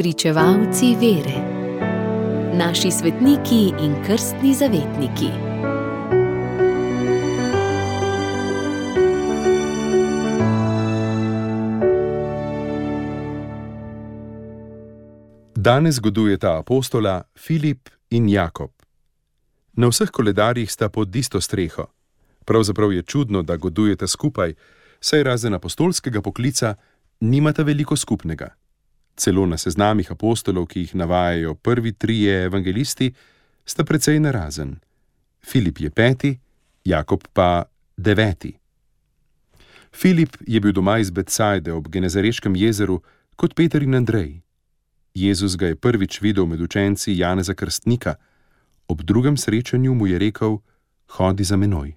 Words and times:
Pričevalci 0.00 0.96
vere, 0.96 1.40
naši 2.56 2.90
svetniki 2.90 3.72
in 3.84 3.94
krstni 4.06 4.54
zavetniki. 4.54 5.28
Danes 15.54 15.94
zgodujeta 15.94 16.58
apostola 16.58 17.22
Filip 17.38 17.88
in 18.10 18.28
Jakob. 18.28 18.70
Na 19.72 19.88
vseh 19.88 20.08
koledarjih 20.10 20.72
sta 20.72 20.88
pod 20.88 21.16
isto 21.16 21.40
streho. 21.40 21.86
Pravzaprav 22.44 22.92
je 22.92 23.02
čudno, 23.02 23.42
da 23.42 23.56
godujete 23.56 24.06
skupaj, 24.06 24.54
saj 25.00 25.22
razen 25.22 25.54
apostolskega 25.54 26.22
poklica 26.22 26.74
nimata 27.20 27.62
veliko 27.62 27.96
skupnega. 27.96 28.48
Celo 29.20 29.44
na 29.46 29.58
seznamih 29.60 30.08
apostolov, 30.12 30.70
ki 30.72 30.80
jih 30.80 30.94
navajajo 30.96 31.54
prvi 31.54 31.92
trije 31.92 32.44
evangelisti, 32.44 33.12
sta 33.64 33.84
precej 33.84 34.20
narazen. 34.20 34.78
Filip 35.44 35.80
je 35.80 35.90
peti, 35.90 36.38
Jakob 36.84 37.26
pa 37.32 37.64
deveti. 37.96 38.54
Filip 39.92 40.36
je 40.46 40.60
bil 40.60 40.72
doma 40.72 40.98
iz 40.98 41.10
Betsajde 41.10 41.72
ob 41.72 41.88
Genezareškem 41.88 42.56
jezeru 42.56 43.02
kot 43.36 43.54
Peter 43.54 43.82
in 43.82 43.94
Andrej. 43.94 44.40
Jezus 45.14 45.56
ga 45.56 45.66
je 45.66 45.76
prvič 45.76 46.20
videl 46.20 46.46
med 46.46 46.60
učenci 46.60 47.12
Janeza 47.18 47.54
Krstnika, 47.54 48.14
ob 48.88 49.02
drugem 49.02 49.36
srečanju 49.36 49.94
mu 49.94 50.06
je 50.06 50.18
rekel: 50.18 50.58
Hodi 51.06 51.44
za 51.44 51.56
menoj. 51.56 51.92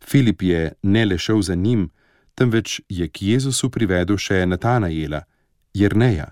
Filip 0.00 0.42
je 0.42 0.72
ne 0.82 1.04
le 1.04 1.18
šel 1.18 1.42
za 1.42 1.54
njim, 1.54 1.90
temveč 2.34 2.80
je 2.88 3.08
k 3.08 3.22
Jezusu 3.22 3.70
privedel 3.70 4.16
še 4.16 4.46
Natanajela, 4.46 5.24
Jrneja. 5.74 6.30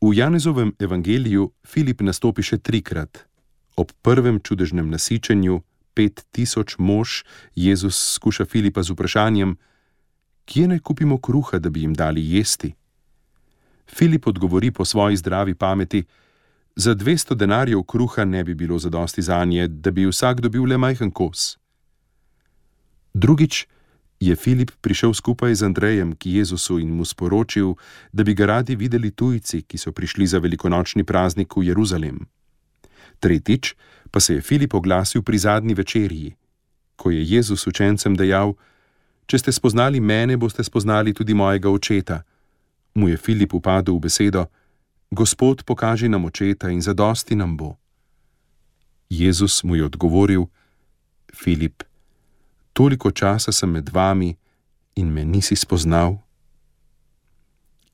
V 0.00 0.14
Janezovem 0.14 0.70
evangeliju 0.78 1.50
Filip 1.66 1.98
nastopi 2.00 2.44
še 2.46 2.60
trikrat. 2.62 3.26
Ob 3.74 3.90
prvem 4.06 4.38
čudežnem 4.38 4.86
nasičenju, 4.86 5.58
pet 5.98 6.22
tisoč 6.30 6.76
mož, 6.78 7.24
Jezus 7.58 7.98
skuša 8.14 8.46
Filipa 8.46 8.86
z 8.86 8.94
vprašanjem: 8.94 9.56
Kje 10.46 10.68
naj 10.70 10.80
kupimo 10.86 11.18
kruha, 11.18 11.58
da 11.58 11.74
bi 11.74 11.82
jim 11.82 11.94
dali 11.94 12.22
jesti? 12.22 12.70
Filip 13.90 14.30
odgovori 14.30 14.70
po 14.70 14.84
svoji 14.84 15.18
zdravi 15.18 15.58
pameti: 15.58 16.04
Za 16.76 16.94
dvesto 16.94 17.34
denarjev 17.34 17.82
kruha 17.82 18.24
ne 18.24 18.44
bi 18.44 18.54
bilo 18.54 18.78
zadosti 18.78 19.22
za 19.22 19.44
nje, 19.44 19.66
da 19.68 19.90
bi 19.90 20.06
vsak 20.06 20.40
dobil 20.40 20.70
le 20.70 20.78
majhen 20.78 21.10
kos. 21.10 21.58
Drugič 23.14 23.66
je 24.26 24.36
Filip 24.36 24.70
prišel 24.80 25.14
skupaj 25.14 25.54
z 25.54 25.62
Andrejem 25.62 26.14
k 26.16 26.26
Jezusu 26.26 26.78
in 26.78 26.94
mu 26.96 27.04
sporočil, 27.04 27.74
da 28.12 28.24
bi 28.24 28.34
ga 28.34 28.46
radi 28.46 28.76
videli 28.76 29.10
tujci, 29.10 29.62
ki 29.62 29.78
so 29.78 29.92
prišli 29.92 30.26
za 30.26 30.38
velikonočni 30.38 31.04
praznik 31.04 31.56
v 31.56 31.68
Jeruzalem. 31.68 32.26
Tretjič 33.20 33.74
pa 34.10 34.20
se 34.20 34.34
je 34.34 34.42
Filip 34.42 34.74
oglasil 34.74 35.22
pri 35.22 35.38
zadnji 35.38 35.74
večerji, 35.74 36.34
ko 36.96 37.10
je 37.10 37.24
Jezus 37.24 37.66
učencem 37.66 38.16
dejal: 38.16 38.54
Če 39.26 39.38
ste 39.38 39.52
spoznali 39.52 40.00
mene, 40.00 40.36
boste 40.36 40.64
spoznali 40.64 41.12
tudi 41.12 41.34
mojega 41.34 41.70
očeta 41.70 42.22
mu 42.94 43.08
je 43.08 43.16
Filip 43.16 43.54
upadel 43.54 43.94
v 43.98 44.06
besedo: 44.06 44.46
Gospod, 45.10 45.64
pokaži 45.66 46.08
nam 46.08 46.24
očeta 46.24 46.70
in 46.70 46.80
zadosti 46.80 47.34
nam 47.34 47.56
bo. 47.56 47.76
Jezus 49.10 49.62
mu 49.62 49.76
je 49.76 49.84
odgovoril: 49.84 50.46
Filip, 51.34 51.82
toliko 52.74 53.10
časa 53.10 53.52
sem 53.52 53.70
med 53.70 53.88
vami 53.88 54.34
in 54.94 55.08
me 55.12 55.24
nisi 55.24 55.56
spoznal. 55.56 56.18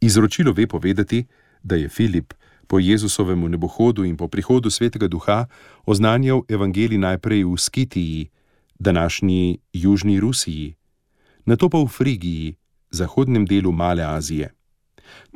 Izročilo 0.00 0.52
ve 0.52 0.66
povedati, 0.66 1.26
da 1.62 1.76
je 1.76 1.88
Filip 1.88 2.34
po 2.66 2.78
Jezusovem 2.78 3.50
nebohodu 3.50 4.04
in 4.04 4.16
po 4.16 4.28
prihodu 4.28 4.70
svetega 4.70 5.08
duha 5.08 5.46
oznanjal 5.86 6.42
evangelij 6.48 6.98
najprej 6.98 7.44
v 7.44 7.56
Skitiji, 7.58 8.30
današnji 8.78 9.58
Južni 9.72 10.20
Rusiji, 10.20 10.74
nato 11.44 11.68
pa 11.68 11.78
v 11.78 11.86
Frigiji, 11.86 12.56
zahodnem 12.90 13.44
delu 13.46 13.72
Male 13.72 14.04
Azije. 14.04 14.54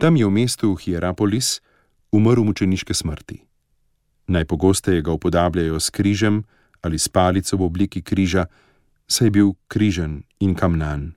Tam 0.01 0.17
je 0.17 0.27
v 0.27 0.31
mestu 0.31 0.75
Hierapolis 0.75 1.61
umrl 2.13 2.45
mučeniške 2.45 2.95
smrti. 2.95 3.45
Najpogosteje 4.27 5.03
ga 5.03 5.13
upodabljajo 5.13 5.81
s 5.81 5.91
križem 5.91 6.45
ali 6.81 6.99
s 6.99 7.09
palico 7.09 7.57
v 7.57 7.63
obliki 7.63 8.03
križa, 8.03 8.47
saj 9.07 9.27
je 9.27 9.31
bil 9.31 9.53
križen 9.69 10.23
in 10.41 10.55
kamnan. 10.55 11.13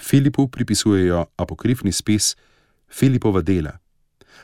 Filipu 0.00 0.48
pripisujejo 0.48 1.26
apokrifni 1.36 1.92
spis 1.92 2.36
Filipova 2.88 3.42
dela, 3.42 3.78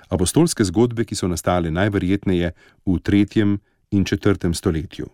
apostolske 0.09 0.65
zgodbe, 0.65 1.05
ki 1.05 1.15
so 1.15 1.29
nastale 1.29 1.71
najverjetneje 1.71 2.53
v 2.87 2.99
tretjem 2.99 3.59
in 3.91 4.05
četrtem 4.05 4.55
stoletju. 4.55 5.07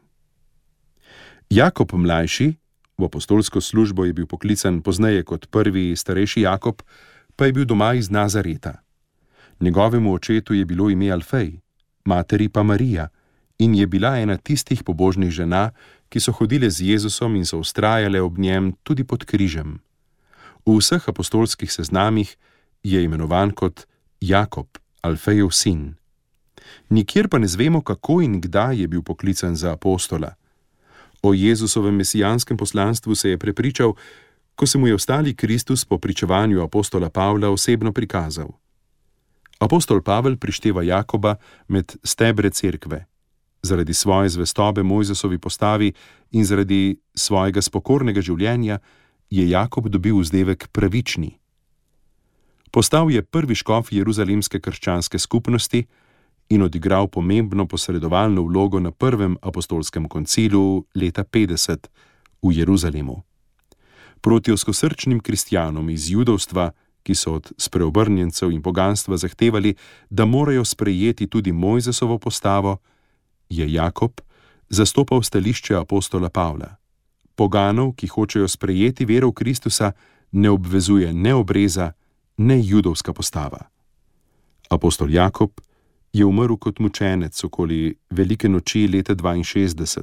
Jakob 1.51 1.93
mlajši, 1.93 2.55
v 2.99 3.05
apostolsko 3.05 3.61
službo 3.61 4.05
je 4.05 4.13
bil 4.13 4.27
poklican 4.27 4.83
pozneje 4.83 5.23
kot 5.23 5.47
prvi 5.51 5.97
starejši 5.97 6.41
Jakob, 6.41 6.83
pa 7.37 7.47
je 7.47 7.53
bil 7.53 7.65
doma 7.65 7.95
iz 7.95 8.11
Nazareta. 8.11 8.83
Njegovemu 9.61 10.13
očetu 10.13 10.55
je 10.55 10.65
bilo 10.65 10.91
ime 10.91 11.11
Alfej, 11.11 11.61
materi 12.05 12.49
pa 12.49 12.63
Marija, 12.63 13.09
in 13.59 13.75
je 13.75 13.87
bila 13.87 14.19
ena 14.19 14.37
tistih 14.37 14.83
pobožnih 14.83 15.31
žena, 15.31 15.71
ki 16.09 16.21
so 16.21 16.33
hodile 16.33 16.71
z 16.71 16.81
Jezusom 16.81 17.37
in 17.37 17.45
so 17.45 17.59
ustrajale 17.59 18.21
ob 18.21 18.39
njem 18.39 18.73
tudi 18.83 19.05
pod 19.05 19.25
križem. 19.25 19.81
V 20.67 20.79
vseh 20.79 21.09
apostolskih 21.09 21.73
seznamih 21.73 22.37
je 22.83 23.03
imenovan 23.03 23.51
kot 23.51 23.87
Jakob, 24.21 24.67
Alfejev 25.03 25.51
sin. 25.51 25.95
Nikjer 26.91 27.29
pa 27.29 27.39
ne 27.39 27.47
zvemo, 27.47 27.83
kako 27.83 28.21
in 28.23 28.41
kdaj 28.41 28.81
je 28.81 28.89
bil 28.89 29.03
poklican 29.03 29.57
za 29.57 29.73
apostola. 29.73 30.35
O 31.23 31.35
Jezusovem 31.35 31.95
mesijanskem 31.95 32.57
poslanstvu 32.57 33.15
se 33.15 33.31
je 33.31 33.39
prepričal, 33.39 33.95
ko 34.55 34.67
se 34.67 34.79
mu 34.79 34.87
je 34.87 34.95
ostali 34.95 35.35
Kristus 35.35 35.85
po 35.85 35.99
pričevanju 35.99 36.63
apostola 36.63 37.11
Pavla 37.11 37.51
osebno 37.51 37.93
prikazal. 37.93 38.49
Apostol 39.59 40.03
Pavel 40.03 40.37
prišteva 40.37 40.83
Jakoba 40.83 41.37
med 41.69 41.97
stebre 42.05 42.51
cerkve. 42.51 43.07
Zaradi 43.67 43.95
svoje 43.95 44.29
zvestobe 44.29 44.83
Mojzesovi 44.83 45.39
postavi 45.39 45.93
in 46.33 46.45
zaradi 46.45 46.97
svojega 47.15 47.63
spokornega 47.63 48.23
življenja 48.23 48.79
je 49.31 49.49
Jakob 49.51 49.89
dobil 49.91 50.21
vzdevek 50.23 50.69
pravični. 50.73 51.35
Postal 52.71 53.11
je 53.11 53.23
prvi 53.23 53.55
škof 53.55 53.93
Jeruzalemske 53.93 54.61
krščanske 54.61 55.19
skupnosti 55.19 55.87
in 56.49 56.63
odigral 56.63 57.09
pomembno 57.09 57.67
posredovalno 57.67 58.43
vlogo 58.47 58.81
na 58.81 58.91
prvem 58.91 59.37
apostolskem 59.43 60.09
koncilu 60.09 60.85
leta 60.95 61.25
50 61.25 61.91
v 62.43 62.53
Jeruzalemu 62.53 63.23
proti 64.27 64.53
oskosrčnim 64.53 65.21
kristjanom 65.21 65.91
iz 65.91 66.11
judovstva, 66.11 66.71
ki 67.03 67.15
so 67.15 67.37
od 67.39 67.53
spreobrnjencev 67.59 68.51
in 68.51 68.63
poganstva 68.63 69.17
zahtevali, 69.17 69.77
da 70.11 70.25
morajo 70.25 70.65
sprejeti 70.65 71.27
tudi 71.27 71.53
Mojzesovo 71.53 72.19
postavo, 72.19 72.77
je 73.49 73.73
Jakob 73.73 74.21
zastopal 74.69 75.23
stališče 75.23 75.77
apostola 75.77 76.29
Pavla. 76.29 76.77
Poganov, 77.35 77.93
ki 77.97 78.07
hočejo 78.07 78.49
sprejeti 78.49 79.05
vero 79.05 79.29
v 79.29 79.33
Kristusa, 79.33 79.93
ne 80.33 80.51
obvezuje 80.51 81.13
ne 81.13 81.35
obreza, 81.35 81.93
ne 82.37 82.61
judovska 82.61 83.13
postava. 83.13 83.69
Apostol 84.71 85.11
Jakob 85.11 85.61
je 86.13 86.25
umrl 86.25 86.57
kot 86.57 86.79
mučenec 86.79 87.45
okoli 87.45 87.95
velike 88.11 88.49
noči 88.49 88.89
leta 88.89 89.15
62. 89.15 90.03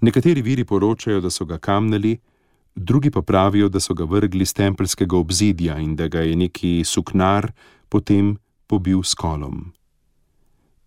Nekateri 0.00 0.42
viri 0.42 0.64
poročajo, 0.64 1.20
da 1.20 1.30
so 1.30 1.44
ga 1.44 1.58
kamnili, 1.58 2.18
drugi 2.74 3.10
pa 3.10 3.22
pravijo, 3.22 3.68
da 3.68 3.80
so 3.80 3.94
ga 3.94 4.04
vrgli 4.04 4.46
z 4.46 4.52
tempeljskega 4.52 5.16
obzidja 5.16 5.78
in 5.78 5.96
da 5.96 6.08
ga 6.08 6.20
je 6.20 6.36
neki 6.36 6.82
suknar 6.84 7.52
potem 7.88 8.36
pobil 8.66 9.02
s 9.02 9.14
kolom. 9.14 9.72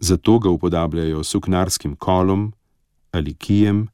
Zato 0.05 0.39
ga 0.39 0.49
upodabljajo 0.49 1.23
s 1.23 1.27
suknarskim 1.27 1.95
kolom 1.95 2.53
ali 3.11 3.33
kijem 3.33 3.87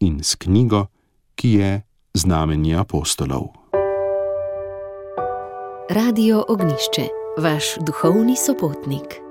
in 0.00 0.24
s 0.24 0.34
knjigo, 0.34 0.86
ki 1.34 1.52
je 1.52 1.82
znamenje 2.14 2.76
apostolov. 2.76 3.48
Radio 5.90 6.44
Ognišče, 6.48 7.06
vaš 7.38 7.64
duhovni 7.86 8.36
sopotnik. 8.36 9.21